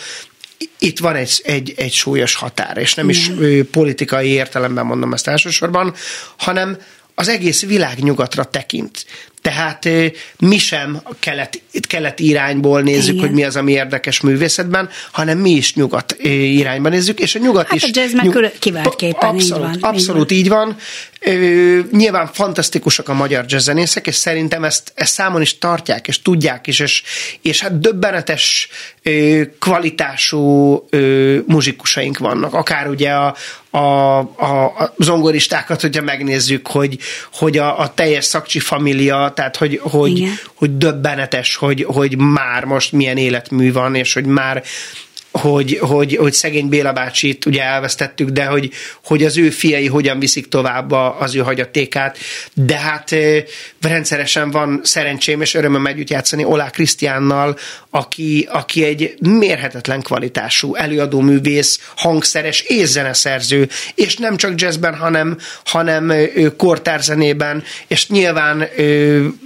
[0.79, 5.29] itt van egy, egy, egy súlyos határ, és nem is ö, politikai értelemben mondom ezt
[5.29, 5.95] elsősorban,
[6.37, 6.79] hanem
[7.21, 9.07] az egész világ nyugatra tekint.
[9.43, 9.89] Tehát
[10.39, 13.27] mi sem kelet, kelet irányból nézzük, Igen.
[13.27, 17.67] hogy mi az, ami érdekes művészetben, hanem mi is nyugat irányban nézzük, és a nyugat
[17.67, 17.83] hát is...
[17.83, 18.51] a jazz nyug...
[18.59, 19.95] kiváltképpen abszolút, így van.
[19.95, 20.69] Abszolút így van.
[20.69, 20.77] így van.
[21.93, 26.79] Nyilván fantasztikusak a magyar jazzzenészek, és szerintem ezt, ezt számon is tartják, és tudják is,
[26.79, 27.03] és,
[27.43, 28.69] és hát döbbenetes
[29.59, 30.75] kvalitású
[31.47, 32.55] muzsikusaink vannak.
[32.55, 33.35] Akár ugye a,
[33.71, 36.99] a, a, a zongoristákat, hogyha megnézzük, hogy,
[37.33, 42.93] hogy a, a teljes szakcsi família, tehát hogy, hogy, hogy döbbenetes, hogy, hogy már most
[42.93, 44.63] milyen életmű van, és hogy már
[45.33, 48.71] hogy, hogy, hogy szegény Béla bácsit ugye elvesztettük, de hogy,
[49.05, 52.19] hogy az ő fiai hogyan viszik tovább az ő hagyatékát.
[52.55, 53.15] De hát
[53.81, 57.59] rendszeresen van szerencsém és örömöm együtt játszani Olá Krisztiánnal,
[57.91, 65.39] aki, aki egy mérhetetlen kvalitású előadó művész, hangszeres és zeneszerző, és nem csak jazzben, hanem,
[65.65, 66.13] hanem
[66.57, 68.69] kortárzenében, és nyilván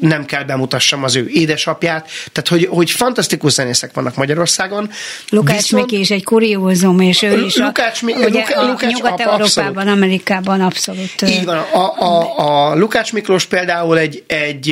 [0.01, 4.91] nem kell bemutassam az ő édesapját, tehát hogy, hogy fantasztikus zenészek vannak Magyarországon.
[5.29, 9.89] Lukács Miki is egy kuriózum, és ő is Lukács, a, ugye Lukács, a Lukács, Nyugat-Európában,
[9.89, 11.23] Amerikában abszolút.
[11.23, 11.57] Így van.
[11.57, 14.69] A, a, a Lukács Miklós például egy, egy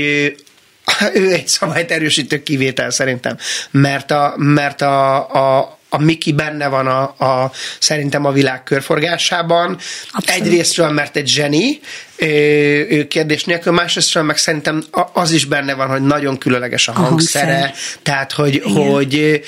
[1.15, 3.37] ő egy szabályt erősítő kivétel szerintem,
[3.71, 5.17] mert a, mert a,
[5.59, 9.79] a, a Miki benne van a, a szerintem a világ körforgásában.
[10.11, 10.43] Abszolút.
[10.47, 11.81] Egyrésztről, mert egy zseni,
[12.89, 16.95] ő kérdés nélkül, másrésztről meg szerintem az is benne van, hogy nagyon különleges a, a
[16.95, 17.75] hangszere, hangszer.
[18.03, 19.43] tehát hogy, hogy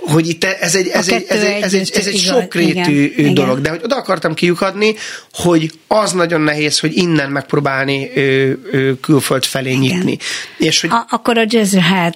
[0.00, 3.50] hogy itt ez egy, ez egy, ez egy, ez egy, ez egy sokrétű igen, dolog,
[3.50, 3.62] igen.
[3.62, 4.94] de hogy oda akartam kiukadni,
[5.32, 9.80] hogy az nagyon nehéz, hogy innen megpróbálni ö, ö, külföld felé igen.
[9.80, 10.18] nyitni.
[10.56, 12.14] És hogy, a, akkor a jazz ahead.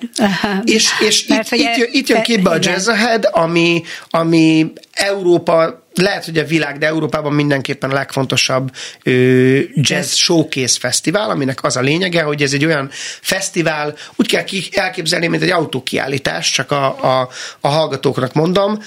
[0.65, 5.82] És, és Mert, itt, itt, jön, itt jön képbe a jazz ahead, ami, ami Európa
[5.95, 8.71] lehet, hogy a világ, de Európában mindenképpen a legfontosabb
[9.03, 12.91] ö, jazz showcase fesztivál, aminek az a lényege, hogy ez egy olyan
[13.21, 16.87] fesztivál, úgy kell elképzelni, mint egy autókiállítás, csak a,
[17.21, 17.29] a,
[17.61, 18.79] a hallgatóknak mondom,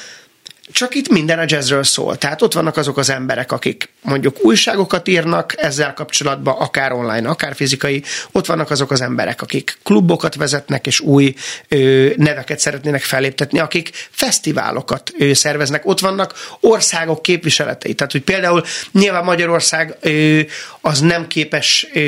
[0.71, 2.17] csak itt minden a jazzről szól.
[2.17, 7.55] Tehát ott vannak azok az emberek, akik mondjuk újságokat írnak ezzel kapcsolatban, akár online, akár
[7.55, 8.03] fizikai.
[8.31, 11.33] Ott vannak azok az emberek, akik klubokat vezetnek, és új
[11.67, 15.85] ö, neveket szeretnének feléptetni, akik fesztiválokat ö, szerveznek.
[15.85, 17.93] Ott vannak országok képviseletei.
[17.93, 20.39] Tehát, hogy például nyilván Magyarország ö,
[20.85, 21.99] az nem képes ö,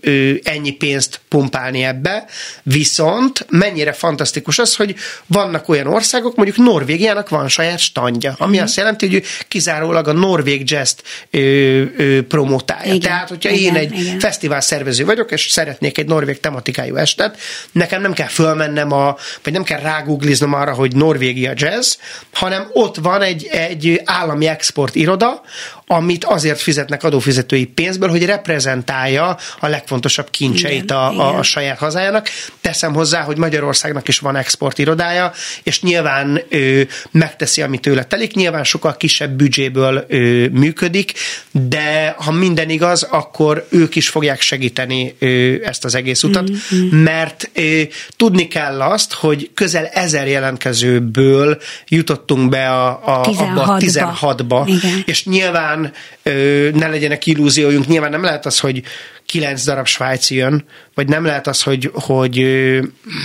[0.00, 2.24] ö, ennyi pénzt pumpálni ebbe,
[2.62, 4.94] viszont mennyire fantasztikus az, hogy
[5.26, 8.62] vannak olyan országok, mondjuk Norvégiának van saját standja, ami mm.
[8.62, 10.92] azt jelenti, hogy ő kizárólag a norvég jazz
[11.30, 11.38] ö,
[11.96, 12.94] ö, promotálja.
[12.94, 14.18] Igen, Tehát, hogyha igen, én egy igen.
[14.18, 17.38] fesztivál szervező vagyok, és szeretnék egy norvég tematikájú estet,
[17.72, 21.94] nekem nem kell fölmennem, a, vagy nem kell rágoogliznom arra, hogy Norvégia jazz,
[22.32, 25.42] hanem ott van egy, egy állami export iroda,
[25.90, 31.78] amit azért fizetnek adófizetői pénzből, hogy reprezentálja a legfontosabb kincseit igen, a, a, a saját
[31.78, 32.28] hazájának.
[32.60, 35.32] Teszem hozzá, hogy Magyarországnak is van export irodája,
[35.62, 38.34] és nyilván ő megteszi teszi, ami tőle telik.
[38.34, 41.12] Nyilván sokkal kisebb büdzséből ö, működik,
[41.50, 47.02] de ha minden igaz, akkor ők is fogják segíteni ö, ezt az egész utat, mm-hmm.
[47.02, 47.82] mert ö,
[48.16, 51.58] tudni kell azt, hogy közel ezer jelentkezőből
[51.88, 53.38] jutottunk be a, a, 16-ba.
[53.38, 55.77] abba a 16-ba, és nyilván
[56.22, 58.82] ö, ne legyenek illúziójunk, nyilván nem lehet az, hogy
[59.28, 60.64] kilenc darab svájci jön,
[60.94, 62.46] vagy nem lehet az, hogy, hogy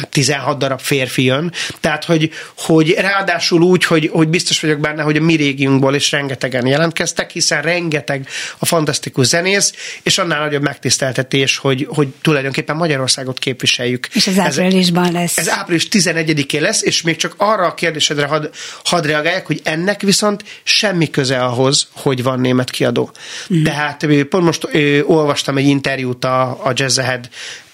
[0.09, 1.51] 16 darab férfi jön.
[1.79, 6.11] Tehát, hogy, hogy ráadásul úgy, hogy, hogy biztos vagyok benne, hogy a mi régiunkból is
[6.11, 8.27] rengetegen jelentkeztek, hiszen rengeteg
[8.57, 9.73] a fantasztikus zenész,
[10.03, 14.07] és annál nagyobb megtiszteltetés, hogy, hogy tulajdonképpen Magyarországot képviseljük.
[14.13, 15.37] És ez áprilisban lesz.
[15.37, 18.49] Ez április 11-én lesz, és még csak arra a kérdésedre had,
[18.83, 23.11] hadd reagáljak, hogy ennek viszont semmi köze ahhoz, hogy van német kiadó.
[23.53, 23.63] Mm.
[23.63, 25.91] Tehát pont most ö, olvastam egy interjút
[26.25, 26.97] a, a Jazz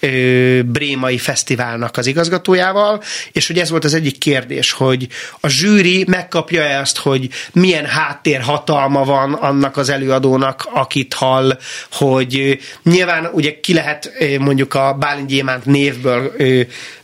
[0.00, 5.06] ö, Brémai Fesztiválnak az igazgatójával, és hogy ez volt az egyik kérdés, hogy
[5.40, 11.58] a zsűri megkapja-e azt, hogy milyen háttér hatalma van annak az előadónak, akit hall,
[11.92, 16.32] hogy nyilván ugye ki lehet mondjuk a Bálint Gyémánt névből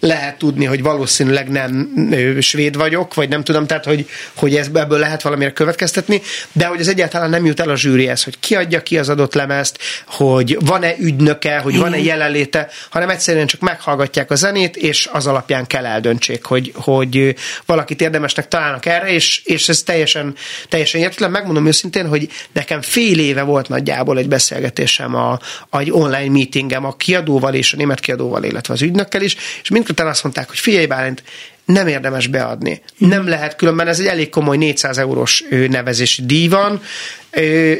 [0.00, 1.94] lehet tudni, hogy valószínűleg nem
[2.40, 6.22] svéd vagyok, vagy nem tudom, tehát hogy, hogy ebből lehet valamire következtetni,
[6.52, 9.34] de hogy ez egyáltalán nem jut el a zsűrihez, hogy ki adja ki az adott
[9.34, 15.26] lemezt, hogy van-e ügynöke, hogy van-e jelenléte, hanem egyszerűen csak meghallgatják a zenét, és az
[15.26, 17.34] alapján kell eldöntsék, hogy, hogy
[17.66, 20.34] valakit érdemesnek találnak erre, és, és ez teljesen,
[20.68, 21.30] teljesen értetlen.
[21.30, 25.38] Megmondom őszintén, hogy nekem fél éve volt nagyjából egy beszélgetésem a,
[25.70, 29.68] a egy online meetingem a kiadóval és a német kiadóval, illetve az ügynökkel is, és
[29.68, 31.22] mindketten azt mondták, hogy figyelj Bálint,
[31.66, 32.82] nem érdemes beadni.
[32.98, 36.80] Nem lehet, különben ez egy elég komoly 400 eurós nevezési díj van,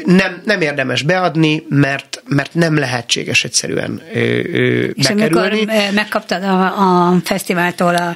[0.05, 4.93] nem, nem érdemes beadni, mert, mert nem lehetséges egyszerűen bekerülni.
[4.95, 5.51] És amikor
[5.93, 8.15] megkaptad a, a fesztiváltól a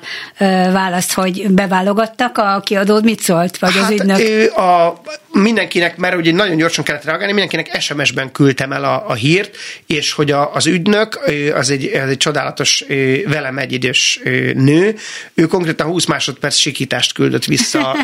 [0.72, 3.58] választ, hogy beválogattak, a kiadód mit szólt?
[3.58, 4.58] Vagy hát, az ügynök?
[4.58, 9.58] A, mindenkinek, mert ugye nagyon gyorsan kellett reagálni, mindenkinek SMS-ben küldtem el a, a hírt,
[9.88, 11.20] és hogy a, az ügynök,
[11.56, 12.86] az egy, az egy csodálatos,
[13.26, 14.20] velem egy idős
[14.54, 14.96] nő,
[15.34, 17.96] ő konkrétan 20 másodperc sikítást küldött vissza,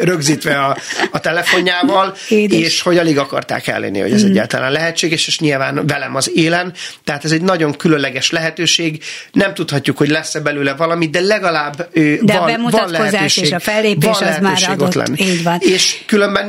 [0.00, 0.76] rögzítve a,
[1.10, 2.58] a telefonjával, Édes.
[2.58, 4.28] és hogy alig akarták ellenni, hogy ez mm.
[4.28, 6.72] egyáltalán lehetséges, és nyilván velem az élen,
[7.04, 9.02] tehát ez egy nagyon különleges lehetőség,
[9.32, 13.52] nem tudhatjuk, hogy lesz-e belőle valami, de legalább de van, a bemutatkozás van lehetőség, és
[13.52, 14.94] a fellépés az már adott.
[14.94, 15.22] Lenni.
[15.22, 15.58] Így van.
[15.60, 16.48] És különben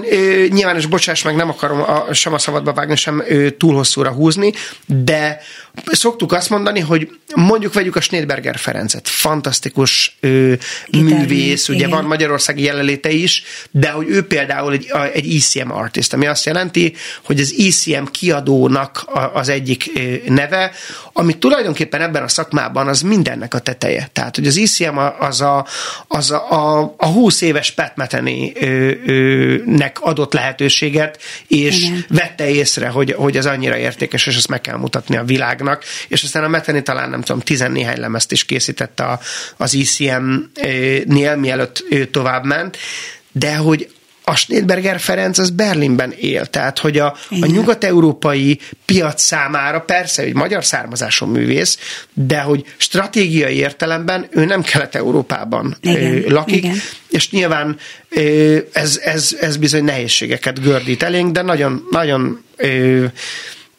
[0.50, 3.24] nyilván, és bocsáss meg, nem akarom a, sem a szabadba vágni, sem
[3.58, 4.54] túl hosszúra húzni,
[4.86, 5.42] de
[5.86, 10.60] szoktuk azt mondani, hogy mondjuk vegyük a Schneidberger Ferencet, fantasztikus ő,
[10.92, 11.90] művész, ugye igen.
[11.90, 16.94] van magyarországi jelenléte is, de hogy ő például egy, egy ECM artist, ami azt jelenti,
[17.26, 19.92] hogy az ECM kiadónak az egyik
[20.28, 20.72] neve,
[21.14, 24.10] ami tulajdonképpen ebben a szakmában az mindennek a teteje.
[24.14, 25.66] Tehát, hogy az ECM az a,
[26.08, 27.94] az a, a, a 20 éves Pat
[29.66, 32.06] nek adott lehetőséget, és igen.
[32.10, 35.84] vette észre, hogy, hogy ez annyira értékes, és ezt meg kell mutatni a világ világnak,
[36.08, 39.20] és aztán a Meteni talán nem tudom, tizennéhány lemezt is készített a,
[39.58, 42.78] az ICM-nél, mielőtt ő tovább ment,
[43.32, 43.90] de hogy
[44.32, 50.34] a Schneidberger Ferenc az Berlinben él, tehát hogy a, a nyugat-európai piac számára persze, hogy
[50.34, 51.78] magyar származású művész,
[52.14, 56.76] de hogy stratégiai értelemben ő nem Kelet-Európában Igen, lakik, Igen.
[57.10, 57.78] és nyilván
[58.74, 62.44] ez, ez, ez bizony nehézségeket gördít elénk, de nagyon, nagyon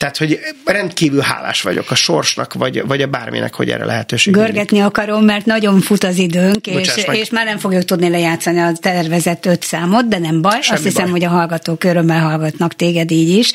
[0.03, 4.33] tehát, hogy rendkívül hálás vagyok a sorsnak, vagy, vagy a bárminek, hogy erre lehetőség.
[4.35, 4.85] Görgetni nyílik.
[4.89, 9.47] akarom, mert nagyon fut az időnk, és, és már nem fogjuk tudni lejátszani a tervezett
[9.47, 10.61] öt számot, de nem baj.
[10.61, 11.13] Semmi Azt hiszem, baj.
[11.13, 13.53] hogy a hallgatók örömmel hallgatnak téged így is,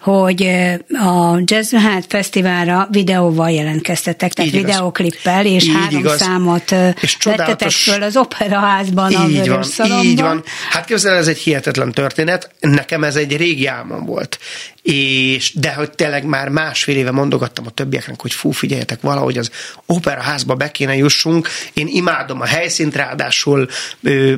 [0.00, 0.42] hogy
[0.88, 6.20] a Jazz hát Fesztiválra videóval jelentkeztetek, tehát így videóklippel, és így három igaz.
[6.20, 10.04] számot és vettetek föl az operaházban, a Vörös van.
[10.04, 10.42] Így van.
[10.70, 12.50] Hát képzel, ez egy hihetetlen történet.
[12.60, 14.38] Nekem ez egy régi álmom volt
[14.82, 19.50] és de hogy tényleg már másfél éve mondogattam a többieknek, hogy fú, figyeljetek, valahogy az
[19.86, 21.48] operaházba be kéne jussunk.
[21.72, 23.68] Én imádom a helyszínt, ráadásul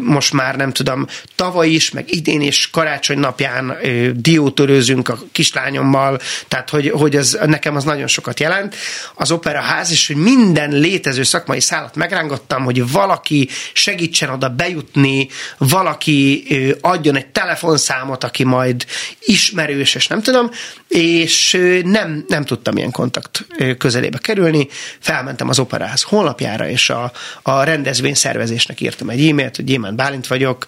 [0.00, 3.76] most már nem tudom, tavaly is, meg idén is karácsony napján
[4.14, 8.76] diótörőzünk a kislányommal, tehát hogy, hogy ez, nekem az nagyon sokat jelent.
[9.14, 15.28] Az operaház, és hogy minden létező szakmai szállat megrángattam, hogy valaki segítsen oda bejutni,
[15.58, 16.46] valaki
[16.80, 18.86] adjon egy telefonszámot, aki majd
[19.20, 20.50] ismerős, és nem tudom,
[20.92, 23.46] és nem, nem tudtam ilyen kontakt
[23.78, 24.68] közelébe kerülni.
[24.98, 27.12] Felmentem az operáz honlapjára, és a,
[27.42, 30.66] a rendezvény szervezésnek írtam egy e-mailt, hogy Gyémán Bálint vagyok,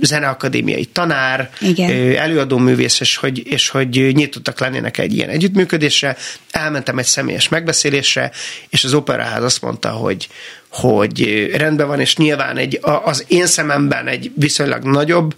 [0.00, 2.16] zeneakadémiai tanár, Igen.
[2.16, 6.16] előadó művész, és hogy, és hogy nyitottak lennének egy ilyen együttműködésre.
[6.50, 8.30] Elmentem egy személyes megbeszélésre,
[8.68, 10.28] és az operaház azt mondta, hogy,
[10.72, 15.34] hogy rendben van, és nyilván egy, az én szememben egy viszonylag nagyobb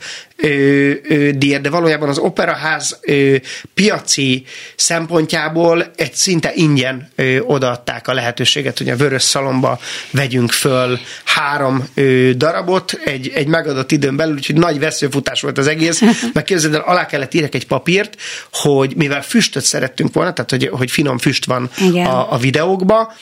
[1.35, 3.37] díj, de valójában az operaház ö,
[3.74, 4.45] piaci
[4.76, 9.78] szempontjából egy szinte ingyen ö, odaadták a lehetőséget, hogy a Vörös Szalomba
[10.11, 15.66] vegyünk föl három ö, darabot egy, egy megadott időn belül, úgyhogy nagy veszőfutás volt az
[15.66, 18.16] egész, meg képzeld el, alá kellett írek egy papírt,
[18.53, 23.12] hogy mivel füstöt szerettünk volna, tehát hogy, hogy finom füst van a, a videókba,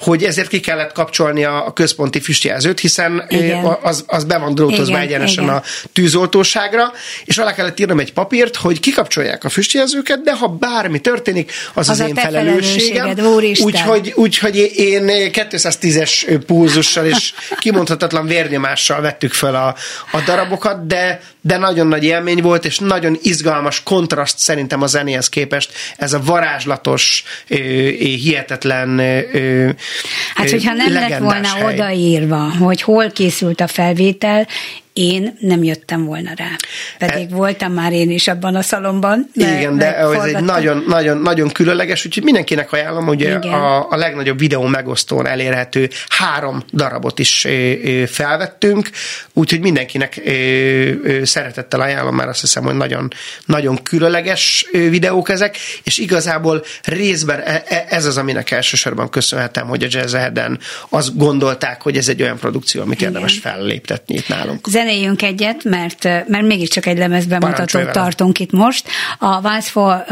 [0.00, 3.64] hogy ezért ki kellett kapcsolni a központi füstjelzőt, hiszen igen.
[3.82, 5.56] az, az be van drótozva egyenesen igen.
[5.56, 6.92] a tűzoltóságra,
[7.24, 11.88] és alá kellett írnom egy papírt, hogy kikapcsolják a füstjelzőket, de ha bármi történik, az
[11.88, 13.14] az, az én felelősségem.
[13.62, 19.74] Úgyhogy, úgyhogy én 210-es pulzussal és kimondhatatlan vérnyomással vettük fel a,
[20.16, 25.28] a darabokat, de, de nagyon nagy élmény volt, és nagyon izgalmas kontraszt szerintem a zenéhez
[25.28, 25.72] képest.
[25.96, 27.24] Ez a varázslatos,
[27.98, 29.00] hihetetlen
[30.34, 31.72] Hát, hogyha nem lett volna hely.
[31.74, 34.46] odaírva, hogy hol készült a felvétel,
[34.92, 36.56] én nem jöttem volna rá.
[36.98, 39.30] Pedig e, voltam már én is abban a szalomban.
[39.34, 44.38] Igen, de ez egy nagyon, nagyon, nagyon különleges, úgyhogy mindenkinek ajánlom, hogy a, a legnagyobb
[44.38, 47.46] videó megosztón elérhető három darabot is
[48.06, 48.90] felvettünk,
[49.32, 50.20] úgyhogy mindenkinek
[51.22, 53.12] szeretettel ajánlom, mert azt hiszem, hogy nagyon,
[53.44, 59.82] nagyon különleges videók ezek, és igazából részben e, e, ez az, aminek elsősorban köszönhetem, hogy
[59.82, 60.16] a Jazz
[60.88, 63.08] azt gondolták, hogy ez egy olyan produkció, amit Igen.
[63.08, 68.88] érdemes felléptetni itt nálunk zenéljünk egyet, mert, mert mégiscsak egy lemezbemutatót tartunk itt most.
[69.18, 70.04] A Vals for,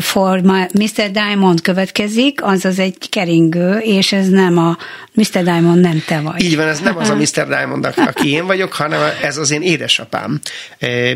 [0.00, 0.40] for
[0.72, 1.10] Mr.
[1.10, 4.76] Diamond következik, azaz egy keringő, és ez nem a
[5.12, 5.42] Mr.
[5.42, 6.42] Diamond nem te vagy.
[6.42, 7.46] Így van, ez nem az a Mr.
[7.46, 10.40] Diamond, aki én vagyok, hanem ez az én édesapám,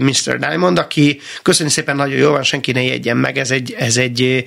[0.00, 0.38] Mr.
[0.38, 4.44] Diamond, aki köszönjük szépen, nagyon jó van, senki ne jegyen meg, ez egy, ez egy,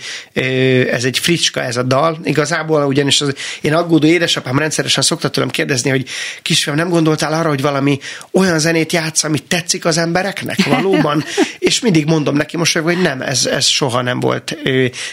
[0.91, 2.19] ez egy fricska, ez a dal.
[2.23, 6.05] Igazából ugyanis az, én aggódó édesapám rendszeresen szokta tőlem kérdezni, hogy
[6.41, 7.99] kisfiam, nem gondoltál arra, hogy valami
[8.37, 11.23] olyan zenét játsz, amit tetszik az embereknek valóban?
[11.59, 14.57] És mindig mondom neki most, hogy nem, ez, ez soha nem volt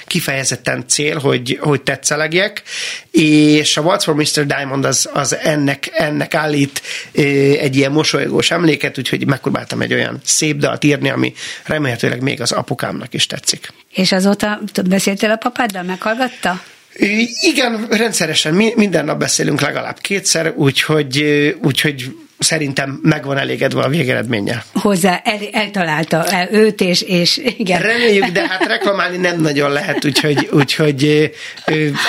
[0.06, 2.62] kifejezetten cél, hogy, hogy tetszelegjek.
[3.10, 4.46] És a What's for Mr.
[4.46, 6.82] Diamond az, az ennek, ennek állít
[7.58, 11.32] egy ilyen mosolygós emléket, úgyhogy megpróbáltam egy olyan szép dalt írni, ami
[11.64, 13.72] remélhetőleg még az apukámnak is tetszik.
[13.92, 16.62] És azóta beszéltél a papáddal, meghallgatta?
[17.40, 21.24] Igen, rendszeresen minden nap beszélünk legalább kétszer, úgyhogy,
[21.62, 24.64] úgyhogy szerintem meg van elégedve a végeredménnyel.
[24.72, 27.80] Hozzá el, eltalálta el őt, és, és igen.
[27.80, 31.30] Reméljük, de hát reklamálni nem nagyon lehet, úgyhogy, úgyhogy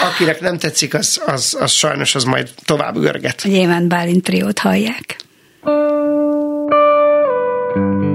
[0.03, 3.41] akinek nem tetszik, az, az, az sajnos az majd tovább görget.
[3.43, 5.15] Gyémánt Bálint triót hallják.
[7.75, 8.14] Nos,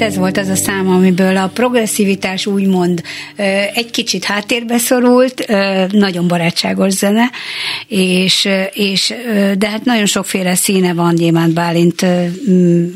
[0.00, 3.02] hát ez volt az a szám, amiből a progresszivitás úgymond
[3.74, 5.46] egy kicsit háttérbe szorult,
[5.90, 7.30] nagyon barátságos zene,
[7.88, 9.14] és, és
[9.58, 12.06] de hát nagyon sokféle színe van Gyémánt Bálint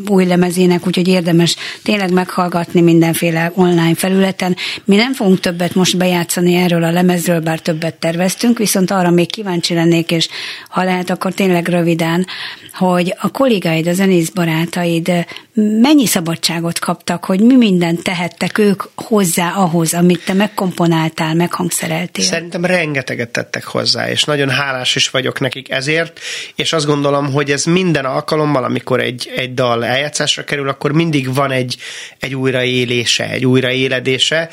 [0.08, 4.56] új lemezének, úgyhogy érdemes tényleg meghallgatni mindenféle online felületen.
[4.84, 9.30] Mi nem fogunk többet most bejátszani erről a lemezről, bár többet terveztünk, viszont arra még
[9.30, 10.28] kíváncsi lennék, és
[10.68, 12.26] ha lehet, akkor tényleg röviden,
[12.72, 15.12] hogy a kollégáid, a zenész barátaid
[15.54, 22.24] mennyi szabadságot kaptak, hogy mi mindent tehettek ők hozzá ahhoz, amit te megkomponáltál, meghangszereltél?
[22.24, 26.20] Szerintem rengeteget tettek hozzá, és nagyon hálás is vagyok nekik ezért,
[26.54, 31.34] és azt gondolom, hogy ez minden alkalommal, amikor egy, egy dal eljátszásra kerül, akkor mindig
[31.34, 31.76] van egy,
[32.18, 34.48] egy újraélése, egy újraéledése,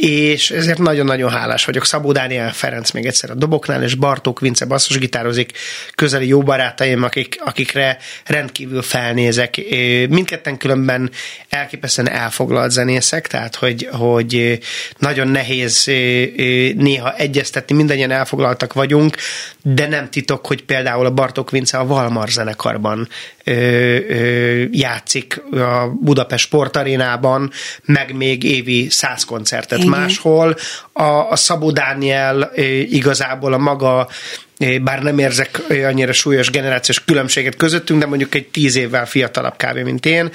[0.00, 1.84] és ezért nagyon-nagyon hálás vagyok.
[1.84, 5.52] Szabó Dániel Ferenc még egyszer a doboknál, és Bartók Vince basszusgitározik,
[5.94, 9.56] közeli jó barátaim, akik, akikre rendkívül felnézek.
[10.08, 11.10] Mindketten különben
[11.48, 14.58] elképesztően elfoglalt zenészek, tehát hogy, hogy
[14.98, 15.84] nagyon nehéz
[16.76, 19.16] néha egyeztetni, mindannyian elfoglaltak vagyunk,
[19.62, 23.08] de nem titok, hogy például a Bartók Vince a Valmar zenekarban
[24.70, 27.50] játszik a Budapest sportarénában,
[27.84, 29.90] meg még évi száz koncertet Igen.
[29.90, 30.56] máshol.
[30.92, 32.50] A, a Szabó Dániel
[32.88, 34.08] igazából a maga
[34.82, 39.82] bár nem érzek annyira súlyos generációs különbséget közöttünk, de mondjuk egy tíz évvel fiatalabb kávé,
[39.82, 40.30] mint én.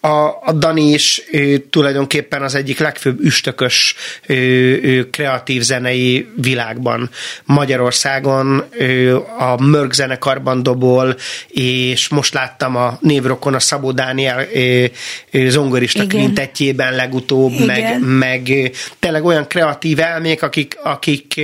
[0.00, 3.94] A, a Dani is ő, tulajdonképpen az egyik legfőbb üstökös
[4.26, 4.34] ő,
[4.82, 7.10] ő, kreatív zenei világban
[7.44, 11.16] Magyarországon, ő, a Mörk zenekarban dobol,
[11.48, 14.90] és most láttam a névrokon a Szabó Dániel ő,
[15.30, 16.18] ő, zongorista Igen.
[16.18, 18.00] kvintetjében legutóbb, Igen.
[18.00, 21.40] meg, meg tényleg olyan kreatív elmék, akik, akik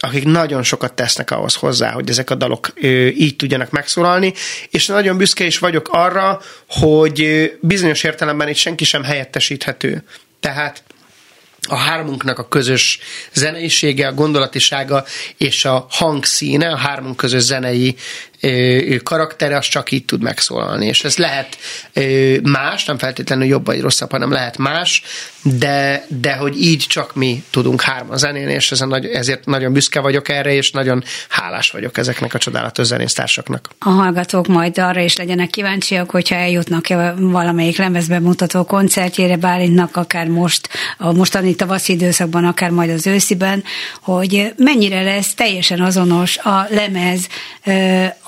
[0.00, 2.72] akik nagyon sokat tesznek ahhoz hozzá, hogy ezek a dalok
[3.16, 4.32] így tudjanak megszólalni,
[4.70, 10.04] és nagyon büszke is vagyok arra, hogy bizonyos értelemben itt senki sem helyettesíthető.
[10.40, 10.82] Tehát
[11.68, 12.98] a hármunknak a közös
[13.32, 15.04] zeneisége, a gondolatisága
[15.36, 17.96] és a hangszíne, a hármunk közös zenei
[19.02, 20.86] karaktere, az csak így tud megszólalni.
[20.86, 21.58] És ez lehet
[22.42, 25.02] más, nem feltétlenül jobb vagy rosszabb, hanem lehet más,
[25.42, 30.00] de, de hogy így csak mi tudunk hárman zenélni, és ezen nagy, ezért nagyon büszke
[30.00, 33.68] vagyok erre, és nagyon hálás vagyok ezeknek a csodálatos zenésztársaknak.
[33.78, 36.86] A hallgatók majd arra is legyenek kíváncsiak, hogyha eljutnak
[37.16, 40.68] valamelyik lemezbemutató koncertjére Bálintnak, akár most,
[40.98, 43.64] a mostani tavaszi időszakban, akár majd az ősziben,
[44.02, 47.26] hogy mennyire lesz teljesen azonos a lemez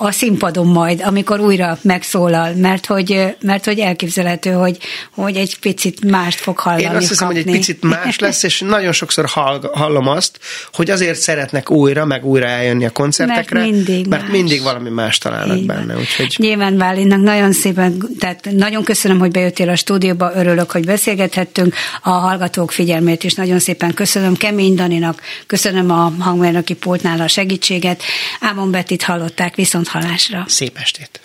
[0.03, 4.77] a színpadon majd, amikor újra megszólal, mert hogy, mert hogy elképzelhető, hogy,
[5.11, 6.83] hogy egy picit mást fog hallani.
[6.83, 7.43] Én azt hiszem, kapni.
[7.43, 10.39] hogy egy picit más lesz, és nagyon sokszor hall, hallom azt,
[10.73, 14.31] hogy azért szeretnek újra, meg újra eljönni a koncertekre, mert mindig, mert más.
[14.31, 15.97] mindig valami más találnak Így benne.
[15.97, 16.35] Úgyhogy...
[16.37, 22.09] Nyilván Bálinnak nagyon szépen, tehát nagyon köszönöm, hogy bejöttél a stúdióba, örülök, hogy beszélgethettünk, a
[22.09, 28.03] hallgatók figyelmét is nagyon szépen köszönöm Kemény Daninak, köszönöm a hangmérnöki pultnál a segítséget,
[28.39, 30.43] Ámon Bettit hallották, viszont hallásra.
[30.47, 31.21] Szép estét!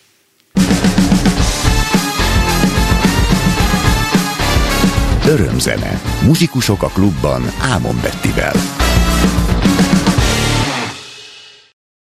[5.27, 6.01] Örömzene.
[6.23, 8.86] Muzsikusok a klubban Ámon Bettivel.